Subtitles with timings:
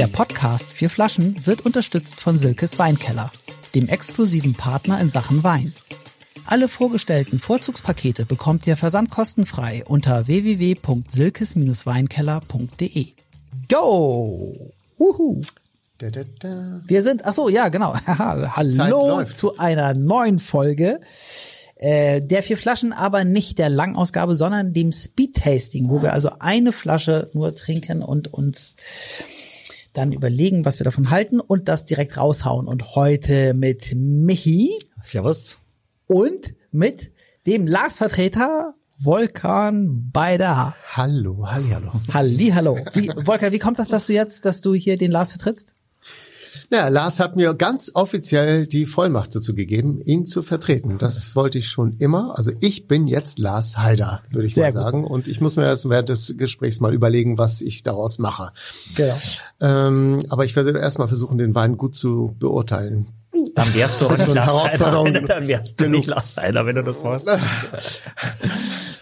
[0.00, 3.30] Der Podcast Vier Flaschen wird unterstützt von Silkes Weinkeller,
[3.74, 5.74] dem exklusiven Partner in Sachen Wein.
[6.46, 13.08] Alle vorgestellten Vorzugspakete bekommt ihr versandkostenfrei unter www.silkes-weinkeller.de.
[13.68, 14.72] Go!
[14.98, 15.42] Uhu.
[15.98, 16.80] Da, da, da.
[16.86, 17.94] Wir sind, ach so, ja, genau.
[18.06, 21.00] Hallo zu einer neuen Folge
[21.76, 26.30] äh, der vier Flaschen, aber nicht der Langausgabe, sondern dem Speed Tasting, wo wir also
[26.38, 28.76] eine Flasche nur trinken und uns
[29.92, 32.66] dann überlegen, was wir davon halten und das direkt raushauen.
[32.66, 35.58] Und heute mit Michi Servus.
[36.06, 37.12] und mit
[37.46, 40.76] dem Lars-Vertreter Volkan Beider.
[40.94, 41.92] Hallo, hallo.
[42.12, 42.78] Halli, hallo.
[42.92, 45.74] Wie, Volkan, wie kommt das, dass du jetzt, dass du hier den Lars vertrittst?
[46.70, 50.98] Ja, Lars hat mir ganz offiziell die Vollmacht dazu gegeben, ihn zu vertreten.
[50.98, 52.36] Das wollte ich schon immer.
[52.36, 54.82] Also ich bin jetzt Lars Haider, würde ich Sehr mal gut.
[54.82, 55.04] sagen.
[55.04, 58.52] Und ich muss mir jetzt während des Gesprächs mal überlegen, was ich daraus mache.
[58.96, 59.16] Genau.
[59.60, 63.06] Ähm, aber ich werde erstmal versuchen, den Wein gut zu beurteilen.
[63.54, 65.06] Dann wärst du eine Lars Herausforderung.
[65.08, 65.20] Heider.
[65.26, 67.28] Dann wärst du nicht Lars Heider, wenn du das machst.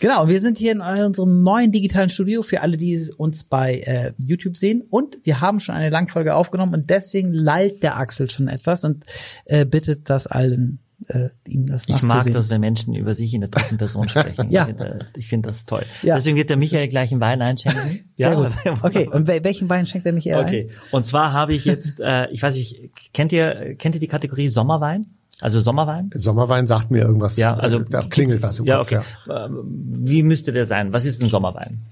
[0.00, 4.12] Genau, wir sind hier in unserem neuen digitalen Studio für alle, die uns bei äh,
[4.18, 4.82] YouTube sehen.
[4.88, 9.04] Und wir haben schon eine Langfolge aufgenommen und deswegen lallt der Axel schon etwas und
[9.46, 13.40] äh, bittet das allen, äh, ihm das Ich mag das, wenn Menschen über sich in
[13.40, 14.50] der dritten Person sprechen.
[14.50, 14.62] Ja.
[14.62, 15.82] Ich finde, Ich finde das toll.
[16.02, 16.16] Ja.
[16.16, 18.10] Deswegen wird der Michael gleich einen Wein einschenken.
[18.16, 18.48] Sehr gut.
[18.82, 20.70] Okay, und wel- welchen Wein schenkt er mich eher Okay.
[20.92, 24.48] Und zwar habe ich jetzt, äh, ich weiß nicht, kennt ihr, kennt ihr die Kategorie
[24.48, 25.02] Sommerwein?
[25.40, 26.10] Also Sommerwein?
[26.14, 27.36] Sommerwein sagt mir irgendwas.
[27.36, 28.92] Ja, also da klingelt was im ja, Kopf.
[28.92, 29.00] okay.
[29.30, 30.92] Ähm, Wie müsste der sein?
[30.92, 31.62] Was ist ein Sommerwein?
[31.68, 31.86] ein?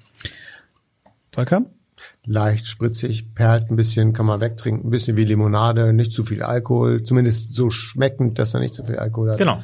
[1.33, 1.67] Volkan?
[2.25, 6.43] Leicht spritzig, perlt ein bisschen, kann man wegtrinken, ein bisschen wie Limonade, nicht zu viel
[6.43, 9.39] Alkohol, zumindest so schmeckend, dass er nicht zu viel Alkohol hat.
[9.39, 9.59] Genau.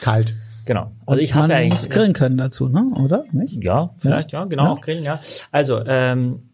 [0.00, 0.32] Kalt.
[0.64, 0.92] Genau.
[1.04, 1.80] Also ich hasse Man eigentlich.
[1.82, 2.84] muss grillen können dazu, ne?
[2.96, 3.24] Oder?
[3.32, 3.62] Nicht?
[3.62, 4.70] Ja, vielleicht, ja, genau, Ja.
[4.72, 5.20] auch grillen, ja.
[5.52, 6.48] Also, ähm,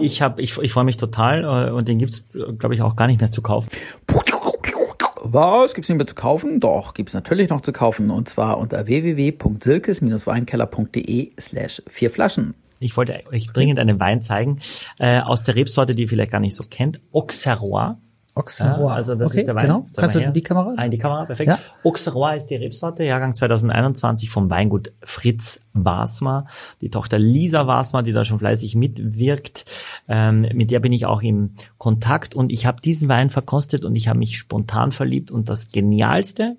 [0.00, 2.24] ich habe, ich, ich freue mich total äh, und den gibt's,
[2.58, 3.68] glaube ich, auch gar nicht mehr zu kaufen.
[5.32, 5.74] Was?
[5.74, 6.58] Gibt's nicht mehr zu kaufen?
[6.58, 8.10] Doch, gibt's natürlich noch zu kaufen.
[8.10, 12.56] Und zwar unter www.silkes-weinkeller.de slash vier Flaschen.
[12.80, 14.58] Ich wollte euch dringend einen Wein zeigen
[14.98, 17.94] äh, aus der Rebsorte, die ihr vielleicht gar nicht so kennt, Auxerrois.
[18.34, 18.90] Auxerrois.
[18.90, 19.66] Ja, also das okay, ist der Wein.
[19.66, 19.86] Genau.
[19.90, 20.30] Sag Kannst du her.
[20.30, 20.74] die Kamera?
[20.76, 21.50] Ah, in die Kamera, perfekt.
[21.50, 21.58] Ja.
[21.82, 26.46] Auxerrois ist die Rebsorte, Jahrgang 2021 vom Weingut Fritz Wasmer.
[26.80, 29.64] Die Tochter Lisa Wasmer, die da schon fleißig mitwirkt,
[30.08, 33.96] ähm, mit der bin ich auch im Kontakt und ich habe diesen Wein verkostet und
[33.96, 36.56] ich habe mich spontan verliebt und das Genialste,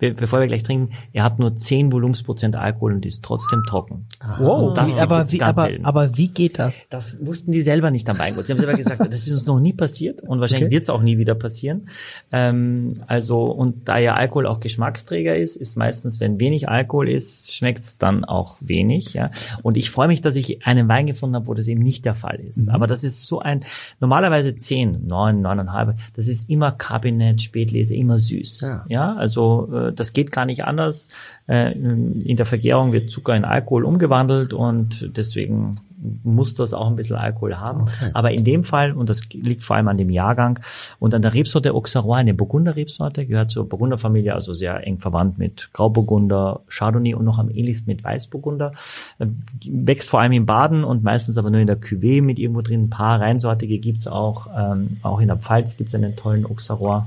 [0.00, 4.06] be bevor wir gleich trinken, er hat nur 10 Volumensprozent Alkohol und ist trotzdem trocken.
[4.38, 5.84] Wow, Das wie, aber, wie, ganz aber, selten.
[5.84, 6.86] aber wie geht das?
[6.90, 8.46] Das wussten die selber nicht am Weingut.
[8.46, 10.74] Sie haben selber gesagt, das ist uns noch nie passiert und wahrscheinlich Okay.
[10.74, 11.86] wird es auch nie wieder passieren.
[12.32, 17.54] Ähm, also und da ja Alkohol auch Geschmacksträger ist, ist meistens, wenn wenig Alkohol ist,
[17.54, 19.12] schmeckt es dann auch wenig.
[19.14, 19.30] Ja.
[19.62, 22.14] Und ich freue mich, dass ich einen Wein gefunden habe, wo das eben nicht der
[22.14, 22.66] Fall ist.
[22.68, 22.74] Mhm.
[22.74, 23.60] Aber das ist so ein
[24.00, 25.94] normalerweise 10, 9, 9,5.
[26.14, 28.60] Das ist immer Kabinett, Spätlese, immer süß.
[28.62, 28.84] Ja.
[28.88, 31.08] Ja, also äh, das geht gar nicht anders.
[31.46, 35.76] Äh, in der Vergärung wird Zucker in Alkohol umgewandelt und deswegen
[36.24, 37.84] muss das auch ein bisschen Alkohol haben.
[38.14, 40.60] Aber in dem Fall, und das liegt vor allem an dem Jahrgang
[40.98, 45.70] und an der Rebsorte Auxerrois, eine Burgunder-Rebsorte, gehört zur Burgunderfamilie, also sehr eng verwandt mit
[45.72, 48.72] Grauburgunder, Chardonnay und noch am ähnlichsten mit Weißburgunder.
[49.18, 49.26] Äh,
[49.66, 52.84] Wächst vor allem in Baden und meistens aber nur in der Cuvée mit irgendwo drin.
[52.84, 54.48] Ein paar Reinsortige gibt's auch.
[54.56, 57.04] Ähm, auch in der Pfalz gibt's einen tollen Auxerrois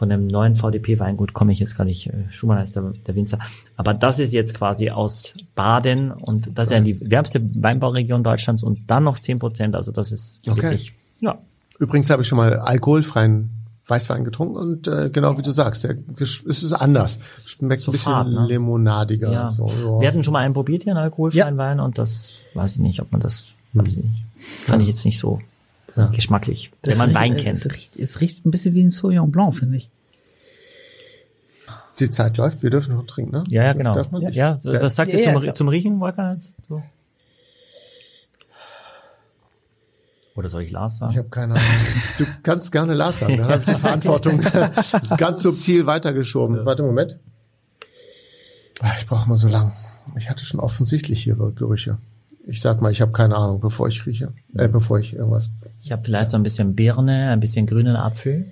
[0.00, 3.38] von einem neuen VDP-Weingut komme ich jetzt gar nicht, äh, Schumann heißt der, der Winzer.
[3.76, 8.62] Aber das ist jetzt quasi aus Baden und das ist ja die wärmste Weinbauregion Deutschlands
[8.62, 9.74] und dann noch 10 Prozent.
[9.74, 10.62] Also das ist Okay.
[10.62, 11.36] wirklich, ja.
[11.78, 13.50] Übrigens habe ich schon mal alkoholfreien
[13.86, 17.18] Weißwein getrunken und äh, genau wie du sagst, der, es ist anders.
[17.38, 18.46] Schmeckt So ein bisschen fad, ne?
[18.48, 19.30] limonadiger.
[19.30, 19.50] ja.
[19.50, 20.00] So, ja.
[20.00, 23.02] Wir hatten schon mal einen probiert hier, einen alkoholfreien Wein und das weiß ich nicht,
[23.02, 24.24] ob man das, weiß ich nicht.
[24.38, 25.40] Fand ich jetzt nicht so
[26.12, 27.58] geschmacklich, wenn man Es Wein riecht- kennt.
[27.58, 29.90] Es riecht, es riecht ein bisschen wie ein Sauvignon Blanc, finde ich.
[31.98, 33.44] Die Zeit läuft, wir dürfen noch trinken, ne?
[33.48, 33.92] Ja, ja, genau.
[33.92, 34.34] Darf man nicht?
[34.34, 35.54] Ja, Der- was sagt Ja, ihr ja, zum, klar.
[35.54, 36.32] zum Riechen, Wolfgang?
[36.32, 36.56] jetzt?
[36.68, 36.82] So.
[40.36, 41.12] Oder soll ich Lars sagen?
[41.12, 41.66] Ich habe keine Ahnung.
[42.18, 46.64] Du kannst gerne Lars sagen, dann habe ich die Verantwortung Das ist ganz subtil weitergeschoben.
[46.64, 47.18] Warte, Moment.
[48.80, 49.72] Ah, Ich brauche mal so lang.
[50.16, 51.98] Ich hatte schon offensichtlich ihre Gerüche.
[52.46, 54.32] Ich sag mal, ich habe keine Ahnung, bevor ich rieche.
[54.54, 55.50] Äh, bevor ich irgendwas.
[55.82, 58.46] Ich habe vielleicht so ein bisschen Birne, ein bisschen grünen Apfel.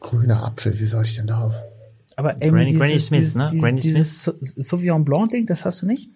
[0.00, 1.54] Grüner Apfel, wie soll ich denn darauf?
[2.16, 3.50] Aber Granny- Granny Smith, ne?
[3.58, 6.08] Granny dieses Sau- Sauvignon Blanc Ding, das hast du nicht?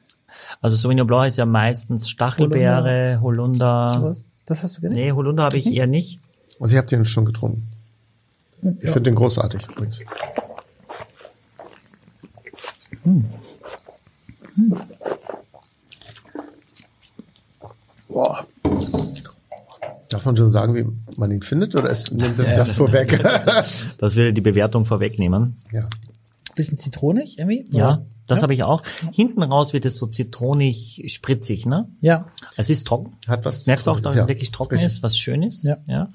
[0.61, 3.96] Also Sauvignon Blanc ist ja meistens Stachelbeere, Holunder.
[3.99, 4.25] Sowas?
[4.46, 4.93] Das hast du nicht?
[4.94, 6.20] Nee, Holunder habe ich eher nicht.
[6.61, 7.67] Also ihr habt den schon getrunken.
[8.81, 10.00] Ich finde den großartig übrigens.
[18.18, 18.44] Boah.
[20.08, 20.84] Darf man schon sagen, wie
[21.16, 23.12] man ihn findet, oder ist, nimmt das das vorweg?
[23.98, 25.62] Das würde die Bewertung vorwegnehmen.
[25.70, 25.88] ja.
[26.56, 27.64] Bisschen zitronig, irgendwie?
[27.70, 28.06] Ja, Oder?
[28.26, 28.42] das Ja?
[28.42, 28.82] habe ich auch.
[29.12, 31.88] Hinten raus wird es so zitronig, spritzig, ne?
[32.00, 32.26] Ja.
[32.56, 33.12] Es ist trocken.
[33.28, 33.68] Hat was.
[33.68, 34.22] Merkst du auch, dass ja.
[34.22, 34.94] es wirklich trocken Richtig.
[34.94, 35.62] ist, was schön ist?
[35.62, 35.76] Ja.
[35.86, 36.08] ja.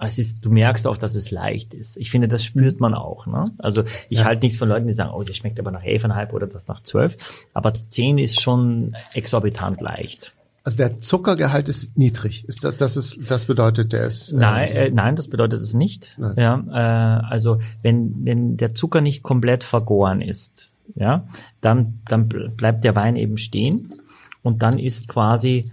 [0.00, 1.96] Es ist, du merkst auch, dass es leicht ist.
[1.98, 3.28] Ich finde, das spürt man auch.
[3.28, 3.44] Ne?
[3.58, 6.48] Also ich halte nichts von Leuten, die sagen, oh, der schmeckt aber nach elfeinhalb oder
[6.48, 7.16] das nach zwölf.
[7.54, 10.34] Aber zehn ist schon exorbitant leicht.
[10.66, 12.44] Also der Zuckergehalt ist niedrig.
[12.48, 14.32] Ist das, das ist, das bedeutet, der ist.
[14.32, 16.16] äh, Nein, äh, nein, das bedeutet es nicht.
[16.18, 16.34] Nein.
[16.36, 21.28] Ja, äh, also wenn wenn der Zucker nicht komplett vergoren ist, ja,
[21.60, 23.94] dann dann bl- bleibt der Wein eben stehen
[24.42, 25.70] und dann ist quasi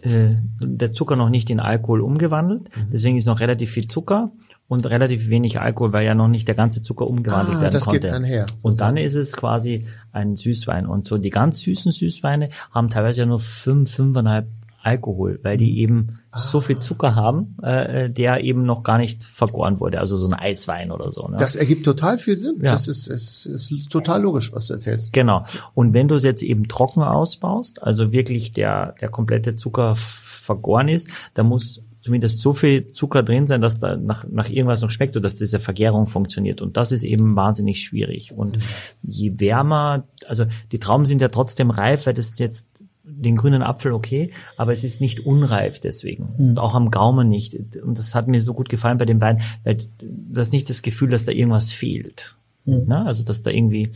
[0.00, 0.28] äh,
[0.60, 2.70] der Zucker noch nicht in Alkohol umgewandelt.
[2.76, 2.90] Mhm.
[2.92, 4.30] Deswegen ist noch relativ viel Zucker
[4.68, 7.84] und relativ wenig Alkohol, weil ja noch nicht der ganze Zucker umgewandelt Ah, werden das
[7.84, 8.12] geht konnte.
[8.14, 8.46] einher.
[8.62, 10.86] Und dann ist es quasi ein Süßwein.
[10.86, 14.48] Und so die ganz süßen Süßweine haben teilweise ja nur fünf, fünfeinhalb
[14.86, 19.80] Alkohol, weil die eben so viel Zucker haben, äh, der eben noch gar nicht vergoren
[19.80, 19.98] wurde.
[19.98, 21.26] Also so ein Eiswein oder so.
[21.26, 21.36] Ne?
[21.38, 22.58] Das ergibt total viel Sinn.
[22.62, 22.70] Ja.
[22.70, 25.12] Das ist, ist, ist total logisch, was du erzählst.
[25.12, 25.44] Genau.
[25.74, 30.86] Und wenn du es jetzt eben trocken ausbaust, also wirklich der, der komplette Zucker vergoren
[30.86, 34.92] ist, da muss zumindest so viel Zucker drin sein, dass da nach, nach irgendwas noch
[34.92, 36.62] schmeckt und dass diese Vergärung funktioniert.
[36.62, 38.32] Und das ist eben wahnsinnig schwierig.
[38.32, 38.60] Und
[39.02, 42.68] je wärmer, also die Trauben sind ja trotzdem reif, weil das jetzt
[43.08, 46.34] den grünen Apfel okay, aber es ist nicht unreif deswegen.
[46.38, 47.56] Und auch am Gaumen nicht.
[47.76, 50.82] Und das hat mir so gut gefallen bei dem Wein, weil du hast nicht das
[50.82, 52.36] Gefühl, dass da irgendwas fehlt.
[52.64, 53.06] Ne?
[53.06, 53.92] Also dass da irgendwie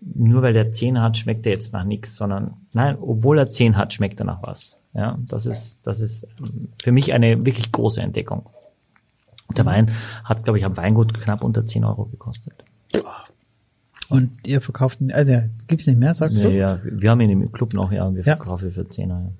[0.00, 3.76] nur weil der 10 hat, schmeckt er jetzt nach nichts, sondern nein, obwohl er 10
[3.76, 4.80] hat, schmeckt er nach was.
[4.94, 6.28] Ja, das ist, das ist
[6.82, 8.46] für mich eine wirklich große Entdeckung.
[9.56, 9.90] Der Wein
[10.24, 12.64] hat, glaube ich, am Weingut knapp unter 10 Euro gekostet.
[14.12, 16.54] Und ihr verkauft ihn, äh, der gibt's nicht mehr, sagst Ja, du?
[16.54, 18.36] ja, wir haben ihn im Club noch, ja, wir Ja.
[18.36, 19.32] verkaufen für 10 Euro.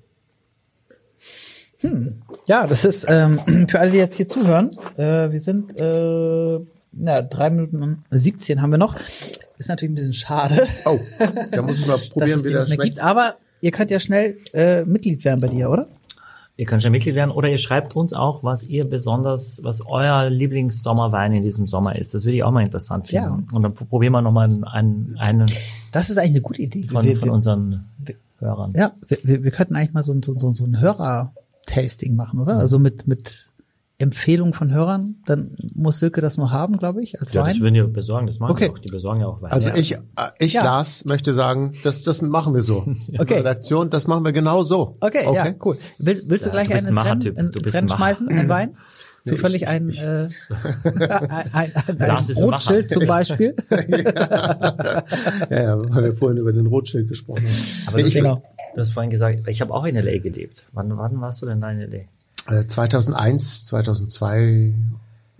[2.47, 4.71] Ja, das ist ähm, für alle, die jetzt hier zuhören.
[4.97, 6.59] Äh, wir sind äh,
[6.93, 8.97] na, drei Minuten und 17 haben wir noch.
[9.59, 10.99] Ist natürlich ein bisschen schade, Oh,
[11.51, 12.83] da muss ich mal probieren, wie das schmeckt.
[12.85, 13.01] gibt.
[13.01, 15.89] Aber ihr könnt ja schnell äh, Mitglied werden bei dir, oder?
[16.57, 20.29] Ihr könnt schon Mitglied werden oder ihr schreibt uns auch, was ihr besonders, was euer
[20.29, 22.13] Lieblingssommerwein in diesem Sommer ist.
[22.15, 23.47] Das würde ich auch mal interessant finden.
[23.51, 23.57] Ja.
[23.57, 25.47] Und dann probieren wir nochmal einen, einen,
[25.93, 26.87] Das ist eigentlich eine gute Idee.
[26.89, 27.87] von, wir, von wir, unseren
[28.39, 28.75] Hörern.
[28.77, 32.39] ja, wir, wir, wir könnten eigentlich mal so, ein- so, so, so ein Hörer-Tasting machen,
[32.41, 32.59] oder?
[32.59, 33.52] Also mit, mit
[34.03, 35.17] Empfehlung von Hörern.
[35.27, 37.63] Dann muss Silke das nur haben, glaube ich, als Ja, das Wein.
[37.63, 38.67] würden die besorgen, das machen Okay.
[38.67, 38.79] die auch.
[38.79, 39.53] Die besorgen ja auch Wein.
[39.53, 39.77] Also ja.
[39.77, 39.99] ich, äh,
[40.39, 40.65] ich Ja.
[40.65, 42.85] Lars, möchte sagen, das, das machen wir so.
[43.19, 43.39] Okay.
[43.39, 44.97] Redaktion, das machen wir genau so.
[45.01, 45.79] Okay, ja, cool.
[45.99, 47.89] Willst, willst du Ja, gleich du einen ins ein Rennen, in- Du ins bist Rennen
[47.89, 48.77] schmeißen, ein Wein?
[49.25, 50.27] Zufällig ein, äh,
[50.85, 53.55] ein, ein, ein, ein Rotschild zum Beispiel.
[55.51, 57.87] Ja, ja, weil wir vorhin über den Rotschild gesprochen haben.
[57.89, 58.43] Aber du, ich, Genau.
[58.75, 60.19] du hast vorhin gesagt, ich habe auch in L.A.
[60.19, 60.67] gelebt.
[60.73, 62.01] Wann, wann warst du denn da in L.A.?
[62.49, 64.75] Äh, 2001, 2002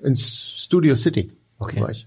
[0.03, 1.81] in Studio City Okay.
[1.81, 2.07] war ich.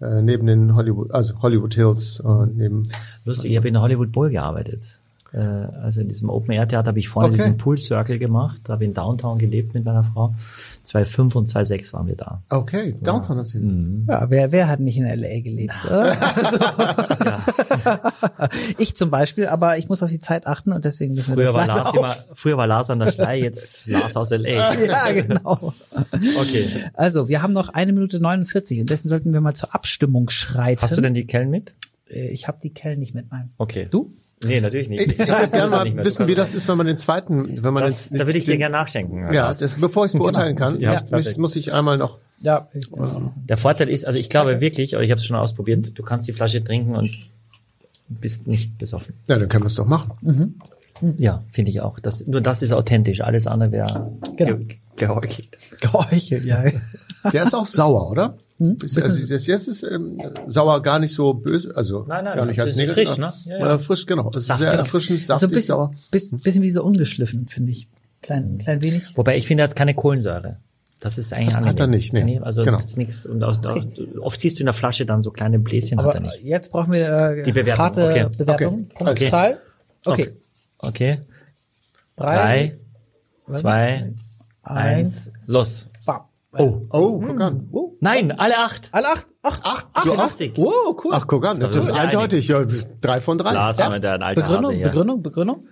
[0.00, 2.88] Äh, neben den Hollywood, also Hollywood Hills, äh, neben
[3.24, 4.82] Lustig, ich habe in der Hollywood Bowl gearbeitet.
[5.32, 7.36] Äh, also in diesem Open-Air-Theater habe ich vorne Okay.
[7.38, 10.32] diesen Pool-Circle gemacht, habe in Downtown gelebt mit meiner Frau.
[10.84, 12.42] 2005 und 2006 waren wir da.
[12.50, 14.06] Okay, Downtown natürlich.
[14.06, 15.40] Ja, wer, wer hat nicht in L.A.
[15.40, 15.74] gelebt?
[15.84, 16.58] Also,
[18.78, 21.54] ich zum Beispiel, aber ich muss auf die Zeit achten und deswegen müssen wir Früher
[21.54, 24.74] war, das Lars immer, früher war Lars an der Schlei, jetzt Lars aus L.A.
[24.74, 25.72] Ja, genau.
[26.12, 26.68] Okay.
[26.94, 30.82] Also, wir haben noch eine Minute 49 und dessen sollten wir mal zur Abstimmung schreiten.
[30.82, 31.74] Hast du denn die Kellen mit?
[32.08, 33.50] Äh, Ich habe die Kellen nicht mit, nein.
[33.58, 33.88] Okay.
[33.90, 34.12] Du?
[34.44, 35.00] Nee, natürlich nicht.
[35.00, 37.72] Ich, ich würde Das gerne mal wissen, wie das ist, wenn man den zweiten, wenn
[37.72, 39.32] man das, den, Da würde ich dir gerne nachschenken.
[39.32, 42.18] Ja, das, bevor ich es beurteilen kann, Ja, muss, muss ich einmal noch.
[42.42, 42.68] Ja.
[42.74, 42.90] Ich,
[43.48, 46.28] Der Vorteil ist, also ich glaube wirklich, aber ich habe es schon ausprobiert, du kannst
[46.28, 47.10] die Flasche trinken und
[48.08, 49.14] bist nicht besoffen.
[49.28, 50.12] Ja, dann können wir es doch machen.
[51.18, 51.98] Ja, finde ich auch.
[51.98, 54.56] Das, nur das ist authentisch, alles andere wäre Genau.
[54.58, 55.58] ge geheuchelt.
[55.80, 56.62] Geheuchelt, ja.
[57.32, 58.38] Der ist auch sauer, oder?
[58.60, 58.78] Hm?
[58.84, 62.46] Ist, also das jetzt ist ähm, sauer gar nicht so böse, also Nein, nein, gar
[62.46, 63.08] nicht das als ist negativ.
[63.08, 63.32] frisch, ne?
[63.46, 63.78] Ja, Ja, ja.
[63.80, 64.30] frisch, genau.
[64.30, 64.72] Es ist sehr genau.
[64.78, 65.94] erfrischend, So saftig, ein bisschen, sauer.
[66.12, 67.88] bisschen, bisschen wie so ungeschliffen, finde ich.
[68.22, 69.02] Klein, klein wenig.
[69.16, 70.58] Wobei ich finde, er hat keine Kohlensäure.
[71.04, 71.76] Das ist eigentlich angenehm.
[71.78, 72.40] er nicht, nee.
[72.42, 72.78] Also Genau.
[72.78, 73.26] das ist nichts.
[73.26, 73.84] Und aus, aus,
[74.22, 76.42] oft siehst du in der Flasche dann so kleine Bläschen, hat Aber er nicht.
[76.44, 78.26] jetzt brauchen wir äh, Die Bewertung, harte okay.
[78.38, 78.74] Bewertung.
[78.88, 78.94] Okay.
[78.96, 79.28] Kommt Okay.
[79.30, 79.58] Zahl?
[80.06, 80.22] Okay.
[80.22, 80.32] Okay.
[80.78, 81.18] Okay.
[82.16, 82.78] Drei,
[83.46, 84.12] Drei, zwei,
[84.62, 85.88] eins, los.
[86.06, 86.22] bam.
[86.56, 86.80] Oh.
[86.90, 87.68] Oh, guck an.
[88.00, 88.88] Nein, alle acht.
[88.92, 89.26] Alle acht?
[89.42, 90.22] Ach, Ach, Ach, du wie auch?
[90.22, 90.52] lustig.
[90.56, 91.12] wow, cool.
[91.14, 91.60] Ach, guck an.
[91.60, 92.48] Das sind ist wir eindeutig.
[92.48, 92.64] Ja,
[93.02, 93.52] drei von drei.
[93.52, 93.84] Lars, Ja.
[93.86, 94.80] haben wir da ein alter Begründung.
[94.80, 95.66] Begründung, Begründung.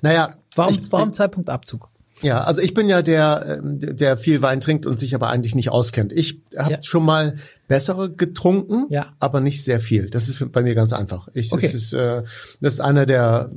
[0.00, 1.90] Naja, Warum, ich, warum zwei Punkte Abzug?
[2.24, 5.54] Ja, also ich bin ja der, ähm, der viel Wein trinkt und sich aber eigentlich
[5.54, 6.12] nicht auskennt.
[6.12, 6.82] Ich habe ja.
[6.82, 7.36] schon mal
[7.68, 9.12] bessere getrunken, ja.
[9.18, 10.08] aber nicht sehr viel.
[10.08, 11.28] Das ist bei mir ganz einfach.
[11.34, 11.62] Ich, okay.
[11.62, 12.22] das, ist, äh,
[12.60, 13.50] das ist einer der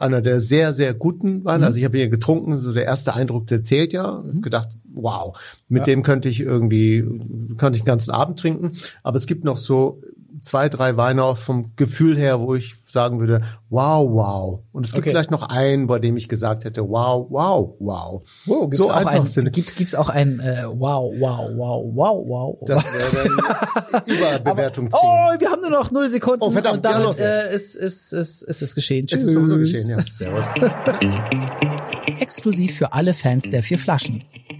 [0.00, 1.58] einer der sehr sehr guten Weine.
[1.58, 1.64] Mhm.
[1.64, 4.22] Also ich habe hier getrunken, so der erste Eindruck, der zählt ja.
[4.24, 4.42] Mhm.
[4.42, 5.94] Gedacht, wow, mit ja.
[5.94, 7.02] dem könnte ich irgendwie
[7.56, 8.72] könnte ich den ganzen Abend trinken.
[9.04, 10.02] Aber es gibt noch so
[10.42, 14.60] zwei, drei Weine vom Gefühl her, wo ich sagen würde, wow, wow.
[14.72, 15.10] Und es gibt okay.
[15.10, 18.22] vielleicht noch einen, bei dem ich gesagt hätte, wow, wow, wow.
[18.46, 19.52] wow gibt's so auch einfach ein, sind.
[19.52, 22.58] Gibt, gibt's auch ein äh, wow, wow, wow, wow, wow.
[22.66, 23.28] Das wäre
[23.94, 25.00] dann Überbewertung ziehen.
[25.02, 26.42] Oh, wir haben nur noch null Sekunden.
[26.42, 27.26] Oh, verdammt, und damit ja.
[27.26, 29.06] Äh, ist, ist, ist, ist es geschehen.
[29.06, 29.20] Tschüss.
[29.20, 29.98] Es ist sowieso geschehen, ja.
[30.00, 30.54] Servus.
[32.20, 34.24] Exklusiv für alle Fans der vier Flaschen.